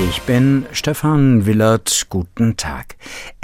[0.00, 2.06] Ich bin Stefan Willert.
[2.10, 2.96] Guten Tag.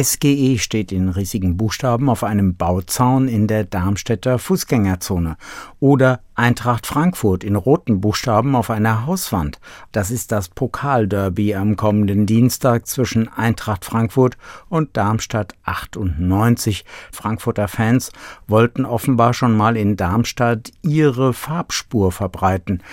[0.00, 5.38] SGE steht in riesigen Buchstaben auf einem Bauzaun in der Darmstädter Fußgängerzone.
[5.80, 9.58] Oder Eintracht Frankfurt in roten Buchstaben auf einer Hauswand.
[9.90, 14.38] Das ist das Pokalderby am kommenden Dienstag zwischen Eintracht Frankfurt
[14.68, 16.84] und Darmstadt 98.
[17.10, 18.12] Frankfurter Fans
[18.46, 22.84] wollten offenbar schon mal in Darmstadt ihre Farbspur verbreiten.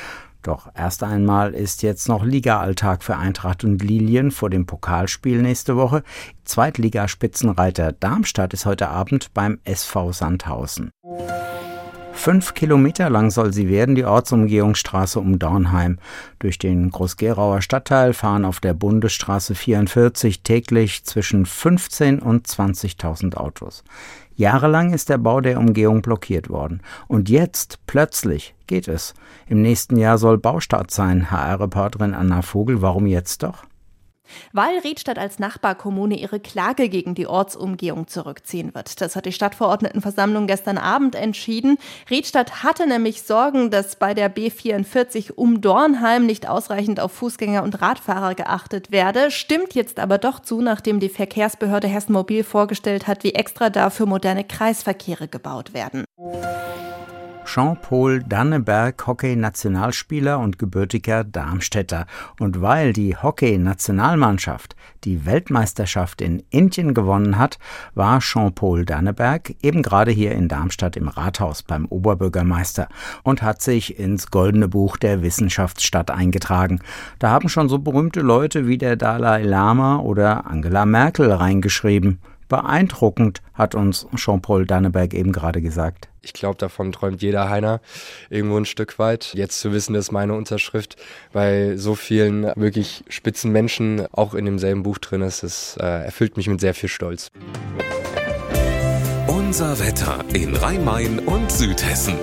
[0.43, 5.77] Doch erst einmal ist jetzt noch Ligaalltag für Eintracht und Lilien vor dem Pokalspiel nächste
[5.77, 6.03] Woche.
[6.43, 10.91] Zweitligaspitzenreiter Darmstadt ist heute Abend beim SV Sandhausen.
[12.23, 15.99] Fünf Kilometer lang soll sie werden, die Ortsumgehungsstraße um Dornheim.
[16.39, 23.83] Durch den Groß-Gerauer Stadtteil fahren auf der Bundesstraße 44 täglich zwischen 15 und 20.000 Autos.
[24.37, 26.79] Jahrelang ist der Bau der Umgehung blockiert worden.
[27.09, 29.15] Und jetzt, plötzlich, geht es.
[29.49, 32.81] Im nächsten Jahr soll Baustart sein, HR-Reporterin Anna Vogel.
[32.81, 33.65] Warum jetzt doch?
[34.51, 39.01] Weil Riedstadt als Nachbarkommune ihre Klage gegen die Ortsumgehung zurückziehen wird.
[39.01, 41.77] Das hat die Stadtverordnetenversammlung gestern Abend entschieden.
[42.09, 47.81] Riedstadt hatte nämlich Sorgen, dass bei der B44 um Dornheim nicht ausreichend auf Fußgänger und
[47.81, 49.31] Radfahrer geachtet werde.
[49.31, 54.05] Stimmt jetzt aber doch zu, nachdem die Verkehrsbehörde Hessen Mobil vorgestellt hat, wie extra dafür
[54.05, 56.05] moderne Kreisverkehre gebaut werden.
[57.53, 62.07] Jean-Paul Danneberg, Hockey-Nationalspieler und gebürtiger Darmstädter.
[62.39, 67.59] Und weil die Hockey-Nationalmannschaft die Weltmeisterschaft in Indien gewonnen hat,
[67.93, 72.87] war Jean-Paul Danneberg eben gerade hier in Darmstadt im Rathaus beim Oberbürgermeister
[73.21, 76.79] und hat sich ins Goldene Buch der Wissenschaftsstadt eingetragen.
[77.19, 82.17] Da haben schon so berühmte Leute wie der Dalai Lama oder Angela Merkel reingeschrieben.
[82.53, 86.07] Beeindruckend, hat uns Jean-Paul Danneberg eben gerade gesagt.
[86.21, 87.81] Ich glaube, davon träumt jeder Heiner
[88.29, 89.33] irgendwo ein Stück weit.
[89.33, 90.95] Jetzt zu wissen, dass meine Unterschrift
[91.31, 96.37] bei so vielen wirklich spitzen Menschen auch in demselben Buch drin ist, das äh, erfüllt
[96.37, 97.29] mich mit sehr viel Stolz.
[99.25, 102.13] Unser Wetter in Rhein-Main und Südhessen.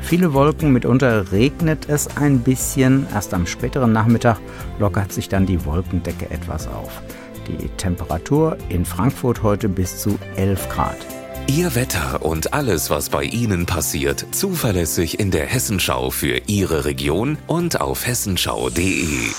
[0.00, 3.06] Viele Wolken, mitunter regnet es ein bisschen.
[3.14, 4.38] Erst am späteren Nachmittag
[4.80, 7.02] lockert sich dann die Wolkendecke etwas auf.
[7.48, 10.96] Die Temperatur in Frankfurt heute bis zu 11 Grad.
[11.46, 17.38] Ihr Wetter und alles, was bei Ihnen passiert, zuverlässig in der Hessenschau für Ihre Region
[17.46, 19.32] und auf hessenschau.de.